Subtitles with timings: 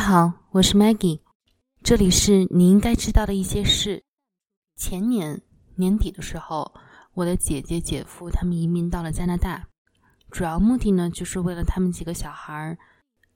[0.00, 1.20] 好，我是 Maggie，
[1.82, 4.02] 这里是你应该知道的一些事。
[4.74, 5.42] 前年
[5.76, 6.74] 年底的时候，
[7.12, 9.68] 我的姐姐、姐夫他们移民到了加拿大，
[10.30, 12.78] 主要目的呢，就是为了他们几个小孩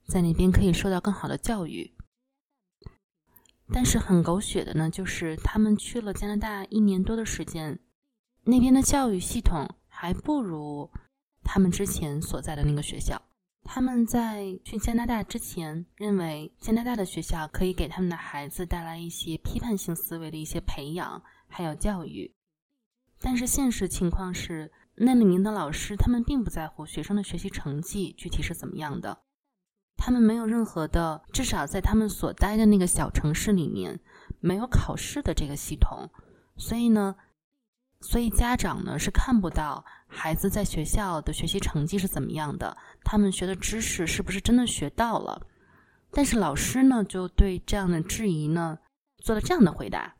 [0.07, 1.93] 在那边可以受到更好的教育。
[3.71, 7.79] 但是很狗血的呢，就是他们去了加拿大一年多的时间，
[8.43, 10.89] 那边的教育系统还不如
[11.43, 13.21] 他们之前所在的那个学校。
[13.67, 22.33] 他们在去加拿大之前，认为加拿大的学校可以给他们的孩子带来一些批判性思维的一些培养，还有教育。
[23.19, 29.23] 但是现实情况是，那里面的老师他们并不在乎学生的学习成绩具体是怎么样的，
[29.97, 33.99] 他们没有任何的，至少在他们所待的那个小城市里面，
[34.39, 36.09] 没有考试的这个系统，
[36.55, 37.15] 所以呢。
[38.01, 39.83] 所以家长呢是看不到
[40.15, 45.45] 孩子在学校的学习成绩是怎么样的，他们学的知识是不是真的学到了？
[46.09, 48.79] 但是老师呢就对这样的质疑呢
[49.17, 50.15] 做了这样的回答。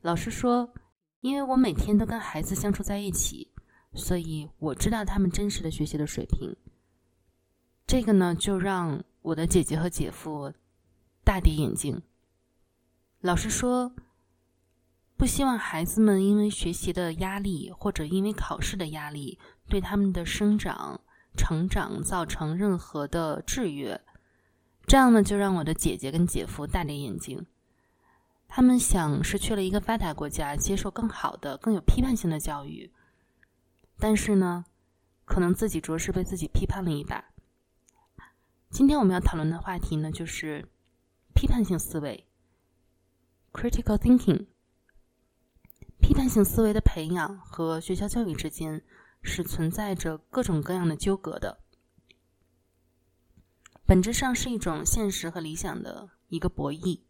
[0.00, 0.72] 老师说
[1.20, 3.52] ：“因为我每天都跟孩子相处在一起，
[3.92, 6.56] 所以我知道他们真实的学习的水平。”
[7.86, 10.52] 这个呢就让我的姐姐和姐夫
[11.22, 12.00] 大跌眼镜。
[13.20, 13.92] 老师说。
[15.20, 20.98] 不希望孩子们因为学习的压力或者因为考试的压力对他们的生长、
[21.36, 24.00] 成长造成任何的制约，
[24.86, 27.44] 这样呢就让我的姐姐跟姐夫大跌眼镜。
[28.48, 32.90] 他们想是去了一个发达国家，接受更好的、更有批判性的教育，
[33.98, 34.64] 但是呢，
[35.26, 37.22] 可能自己着实被自己批判了一把。
[38.70, 40.66] 今天我们要讨论的话题呢，就是
[41.34, 42.26] 批判性思维
[43.52, 44.46] （critical thinking）。
[46.00, 48.82] 批判性思维的培养和学校教育之间
[49.22, 51.58] 是存在着各种各样的纠葛的，
[53.86, 57.00] 本质上是一种现实和理想的一个博弈。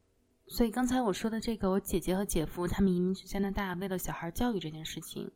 [0.46, 5.30] 所以刚才我说的这个，我姐姐和姐夫他们移民去加拿大，为了小孩教育这件事情，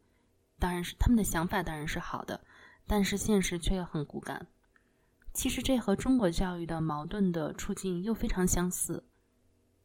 [0.59, 2.41] 当然是他们的想法当然是好的，
[2.87, 4.47] 但是现实却又很骨感。
[5.33, 9.05] 其实这和中国教育的矛盾的处境又非常相似。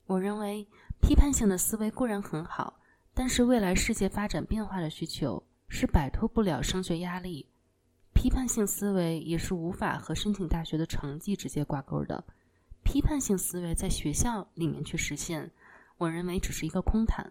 [0.07, 0.67] 我认为
[0.99, 2.78] 批判性的思维固然很好。
[3.19, 7.46] 但是未来世界发展变化的需求是摆脱不了升学压力，
[8.13, 12.24] 批判性思维也是无法和申请大学的成绩直接挂钩的。
[12.81, 15.52] 批判性思维在学校里面去实现，
[15.97, 17.30] 我认为只是一个空谈。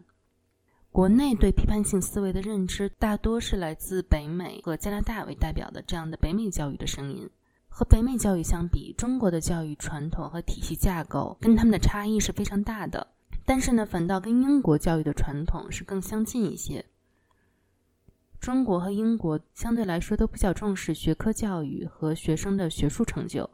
[0.93, 7.31] 国内对批判性思维的认知大多是来自北美和加拿大为代表的这样的北美教育的声音。
[7.67, 13.07] 和北美教育相比，中国的教育传统和体系架构跟他们的差异是非常大的。
[13.49, 16.85] 但是呢，反倒跟英国教育的传统是更相近一些。
[18.39, 23.49] 中国和英国相对来说都比较重视学科教育和学生的学术成就，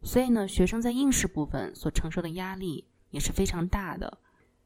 [0.00, 4.16] 所以呢，学生在应试部分所承受的压力也是非常大的。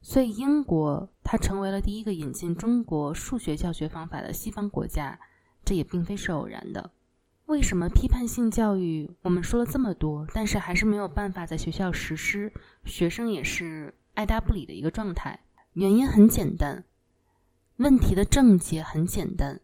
[0.02, 5.18] 所以，英国它成为了第一个引进中国数学教学方法的西方国家，
[5.64, 6.92] 这也并非是偶然的。
[7.46, 12.52] 为什么批判性教育我们说了这么多，但是还是没有办法在学校实施？
[12.84, 13.92] 学生也是。
[14.14, 15.40] 爱答不理的一个状态，
[15.72, 16.84] 原因很简单，
[17.76, 19.60] 问题的症结很简单，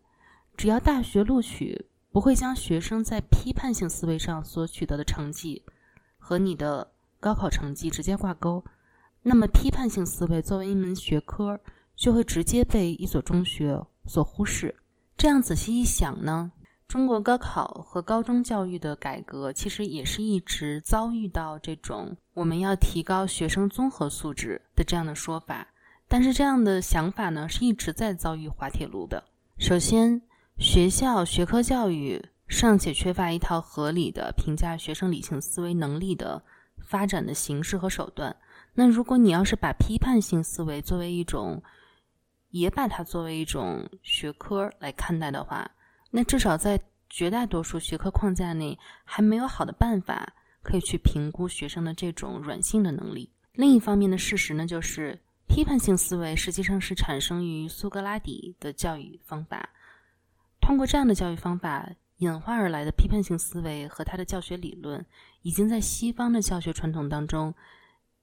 [0.57, 5.63] 只要大学录取不会将学生在批判性思维上所取得的成绩
[6.17, 8.65] 和你的高考成绩直接挂钩，
[9.23, 11.61] 那么批判性思维作为一门学科
[11.95, 14.75] 就会直接被一所中学所忽视。
[15.17, 16.53] 这样仔细一想呢？
[16.89, 25.67] 中国高考和高中教育的改革，其实也是一直遭遇到这种我们要提高学生综合素质的这样的说法。
[26.07, 29.25] 但是这样的想法呢，是一直在遭遇滑铁卢的。
[29.59, 30.23] 首先，
[30.59, 36.41] 学校学科教育尚且缺乏一套合理的评价学生理性思维能力的
[36.79, 38.37] 发展的形式和手段。
[38.75, 41.61] 那如果你要是把批判性思维作为一种，
[42.51, 45.69] 也把它作为一种学科来看待的话，
[46.17, 50.33] 那至少在绝大多数学科框架内，还没有好的办法
[50.63, 53.31] 可以去评估学生的这种软性的能力。
[53.53, 59.69] 另一方面的事实呢，就是批判性思维实际上是产生于苏格拉底的教育方法。
[60.59, 61.87] 通过这样的教育方法
[62.17, 65.05] 演化而来的批判性思维和他的教学理论，
[65.43, 67.55] 已经在西方的教学传统当中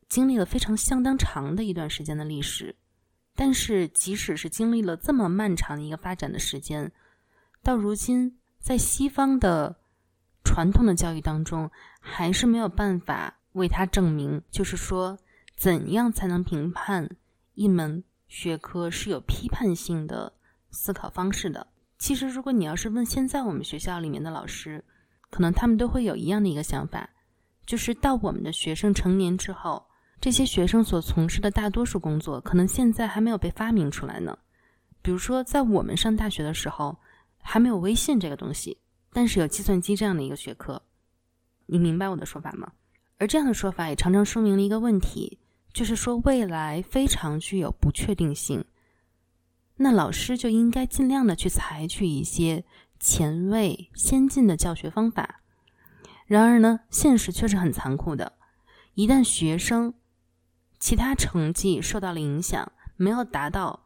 [0.10, 2.75] 经历了非常相当长的一段时间的历史。
[3.36, 6.92] 但是，即使是经历了这么漫长的一个发展的时间，
[7.63, 9.77] 到如今，在西方的
[10.44, 11.71] 传统的教育当中，
[12.01, 15.18] 还是没有办法为他证明，就是说，
[15.56, 17.10] 怎样才能评判
[17.54, 20.33] 一门学科是有批判性的
[20.71, 21.65] 思考方式的。
[21.98, 24.83] 其实，如果你要是问现在我们学校里面的老师，
[25.30, 27.09] 可能他们都会有一样的一个想法，
[27.66, 29.86] 就是到我们的学生成年之后，
[30.19, 34.38] 这些学生所从事的大多数工作，可能现在还没有被发明出来呢。
[35.01, 36.98] 比如说，在我们上大学的时候，
[37.44, 38.80] 还没有微信这个东西，
[39.12, 40.81] 但是有计算机这样的一个学科。
[41.68, 42.72] 你明白我的说法吗？
[43.19, 45.40] 而这样的说法也常常说明了一个问题，
[45.72, 48.66] 就是说未来非常具有不确定性。
[49.78, 52.63] 那老师就应该尽量的去采取一些
[53.00, 55.42] 前卫、先进的教学方法。
[56.25, 58.34] 然而呢，现实却是很残酷的。
[58.94, 59.94] 一旦学生
[60.80, 63.82] 其他成绩受到了影响，没有达到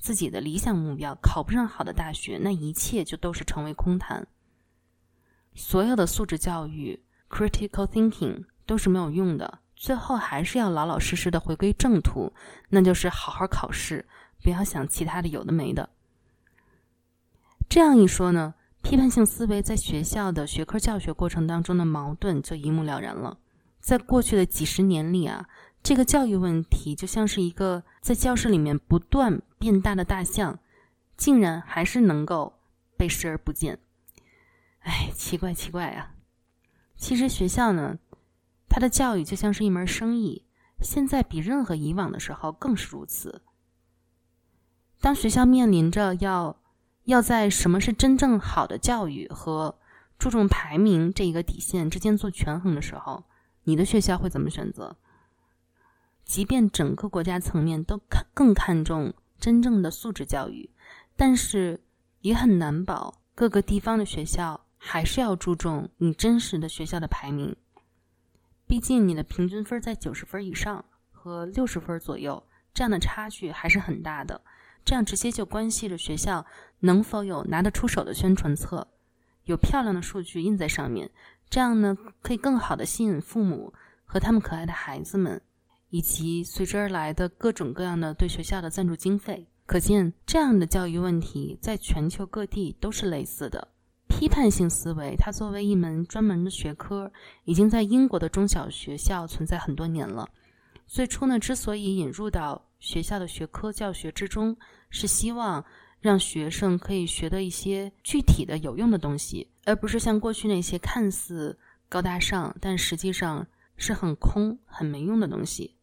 [0.00, 4.26] 自己的理想目标，考不上好的大学，那一切就都是成为空谈。
[5.54, 12.32] 所有的素质教育、critical thinking 都是没有用的，最后还是要老老实实的回归正途，
[12.70, 14.06] 那就是好好考试。
[14.42, 15.90] 不要想其他的有的没的。
[17.68, 23.36] 这样一说呢，批判性思维在学校的学科教学过程当中的矛盾就一目了然了。
[23.80, 25.46] 在过去的几十年里啊，
[25.82, 30.58] 这个教育问题就像是一个在教室里面不断变大的大象，
[31.16, 32.58] 竟然还是能够
[32.96, 33.78] 被视而不见。
[34.80, 36.14] 哎，奇怪奇怪啊！
[36.96, 37.98] 其实学校呢，
[38.68, 40.44] 它的教育就像是一门生意，
[40.80, 43.42] 现在比任何以往的时候更是如此。
[45.00, 46.56] 当学校面临着要
[47.04, 49.78] 要在什么是真正好的教育和
[50.18, 53.24] 注重排名这一个底线之间做权衡的时候，
[53.64, 54.96] 你的学校会怎么选择？
[56.30, 60.70] 即便整个国家层面都看更看重真正的素质教育，
[61.16, 61.80] 但是
[62.20, 67.56] 也很难保各个地方的学校还是要注重你真实的学校的排名。
[68.64, 72.40] 毕竟你的平均分在九十分以上和六十分左右，
[72.72, 74.40] 这样的差距还是很大的。
[74.84, 76.46] 这样直接就关系着学校
[76.78, 78.86] 能否有拿得出手的宣传册，
[79.46, 81.10] 有漂亮的数据印在上面。
[81.48, 83.74] 这样呢，可以更好的吸引父母
[84.04, 85.42] 和他们可爱的孩子们，
[85.90, 89.46] 以及随之而来的各种各样的对学校的赞助经费。
[89.66, 93.68] 可见，这样的教育问题在全球各地都是类似的。
[94.08, 97.12] 批判性思维，它作为一门专门的学科，
[97.44, 100.28] 已经在英国的中小学校存在很多年了。
[100.86, 104.56] 最初呢，之所以引入到学校的学科教学之中，
[104.90, 105.64] 是希望
[106.00, 111.56] 让学生可以学的一些具体的有用的东西，而不是像过去那些看似
[111.88, 113.46] 高大上，但实际上
[113.76, 115.76] 是很空、很没用的东西。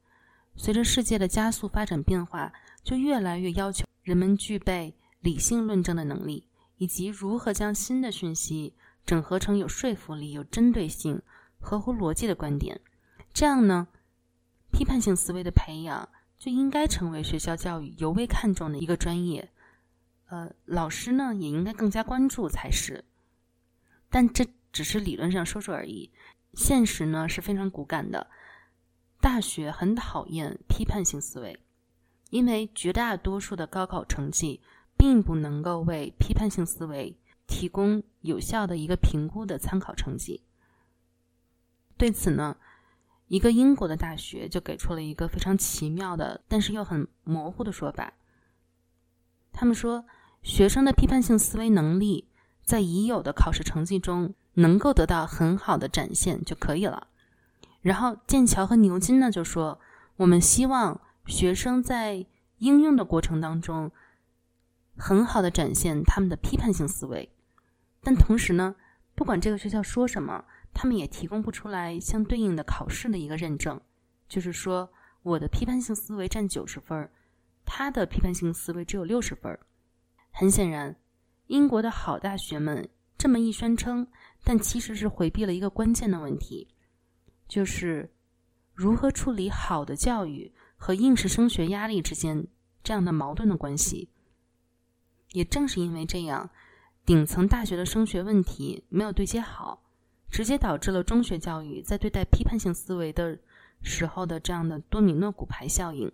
[0.58, 2.52] 随着世界的加速发展变化，
[2.84, 8.74] 就越来越要求人们具备理性论证的能力，以及如何将新的讯息
[9.06, 11.22] 整合成有说服力、有针对性、
[11.60, 12.82] 合乎逻辑的观点。
[13.34, 13.88] 这样呢？
[14.72, 19.50] 批判性思维的培养就应该成为学校教育尤为看重的一个专业，
[20.28, 23.06] 呃，老师呢也应该更加关注才是。
[24.10, 26.12] 但这只是理论上说说而已，
[26.54, 28.28] 现实呢是非常骨感的。
[29.20, 31.60] 大学很讨厌批判性思维，
[32.30, 34.62] 因为绝大多数的高考成绩
[34.96, 37.18] 并不能够为批判性思维
[37.48, 40.44] 提供有效的一个评估的参考成绩。
[41.98, 42.58] 对此呢？
[43.28, 48.14] 一个英国的大学就给出了一个非常奇妙的，但是又很模糊的说法。
[49.52, 50.06] 他们说，
[50.44, 52.30] 学生的批判性思维能力
[52.64, 57.08] 在已有的考试成绩中能够得到很好的展现就可以了。
[57.88, 59.80] 然后剑桥和牛津呢就说，
[60.18, 62.26] 我们希望学生在
[62.58, 63.92] 应用的过程当中
[64.98, 67.32] 很好的展现他们的批判性思维。
[68.02, 68.76] 但同时呢，
[69.16, 70.46] 不管这个学校说什么。
[70.74, 73.82] 他们也提供不出来相对应的考试的一个认证，
[74.30, 74.88] 就是说
[75.24, 77.10] 我的批判性思维占九十分，
[77.66, 79.58] 他的批判性思维只有六十分。
[80.30, 80.96] 很显然，
[81.48, 84.06] 英国的好大学们这么一宣称，
[84.44, 86.68] 但其实是回避了一个关键的问题，
[87.48, 88.12] 就是
[88.74, 92.48] 如何处理好的教育和应试升学压力之间
[92.84, 94.10] 这样的矛盾的关系。
[95.32, 96.50] 也正是因为这样，
[97.06, 99.84] 顶层大学的升学问题没有对接好。
[100.30, 103.40] 直接导致了中学教育在对待批判性思维的
[103.82, 106.12] 时候的这样的多米诺骨牌效应。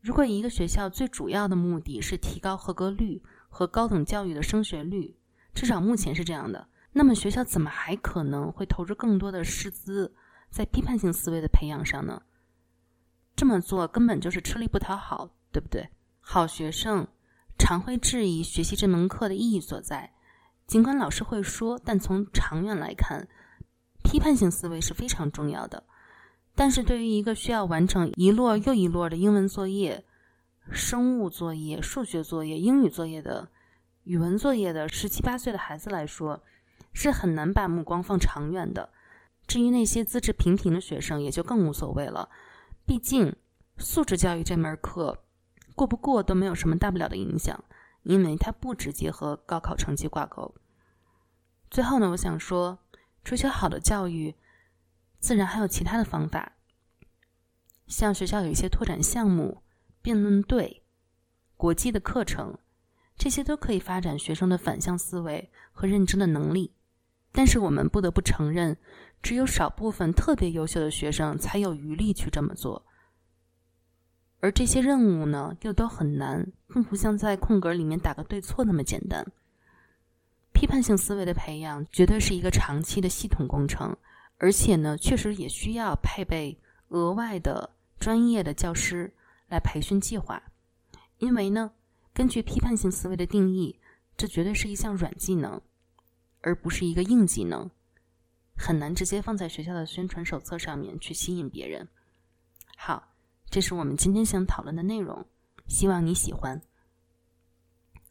[0.00, 5.14] 如果一个学校最主要的目的是提高合格率和高等教育的升学率，
[5.54, 10.14] 至少目前是这样的，那么学校怎么还可能会投入更多的师资
[10.50, 12.22] 在批判性思维的培养上呢？
[13.36, 15.88] 这么做根本就是吃力不讨好，对不对？
[16.20, 17.06] 好学生
[17.58, 20.12] 常会质疑学习这门课的意义所在。
[20.66, 23.26] 尽管老师会说，但从长远来看，
[24.04, 25.84] 批判性思维是非常重要的。
[26.54, 30.04] 但是对于一个需要完成一摞又一摞的英文作业、
[30.70, 33.48] 生物作业、数学作业、英语作业的
[34.04, 36.42] 语文作业的十七八岁的孩子来说，
[36.92, 38.90] 是很难把目光放长远的。
[39.46, 42.28] 至于那些资质平平的学生，也就更无所谓了。
[42.86, 43.34] 毕竟，
[43.78, 45.24] 素质教育这门课，
[45.74, 47.64] 过不过都没有什么大不了的影响，
[48.02, 50.54] 因为它不直接和高考成绩挂钩。
[51.70, 52.78] 最后呢，我想说，
[53.24, 54.34] 追求好的教育，
[55.18, 56.52] 自然还有其他的方法，
[57.86, 59.62] 像学校有一些拓展项目、
[60.00, 60.84] 辩论队、
[61.56, 62.58] 国际的课程，
[63.16, 66.74] 这些都可以发展学生的反向思维和认知的能力。
[67.32, 68.76] 但是我们不得不承认，
[69.22, 72.84] 只有少部分特别优秀的学生才有余力去这么做。
[74.40, 79.26] 而这些任务呢，又都很难，并不像在空格里面打个对错那么简单。
[80.52, 83.96] 批判性思维的培养绝对是一个长期的系统工程，
[84.38, 86.58] 而且呢，确实也需要配备
[86.88, 89.12] 额外的专业的教师
[89.48, 90.42] 来培训计划。
[91.18, 91.70] 因为呢，
[92.12, 93.78] 根据批判性思维的定义，
[94.16, 95.60] 这绝对是一项软技能。
[96.40, 97.70] 而不是一个硬技能，
[98.56, 101.88] 很难直接放在学校的宣传手册上面去吸引别人。
[102.76, 103.12] 好，
[103.50, 105.26] 这是我们今天想讨论的内容，
[105.66, 106.60] 希望你喜欢。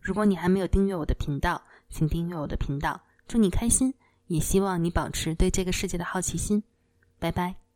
[0.01, 3.01] 如果你还没有订阅我的频道，请订阅我的频道。
[3.27, 3.93] 祝你开心，
[4.27, 6.63] 也希望你保持对这个世界的好奇心。
[7.19, 7.68] 拜拜。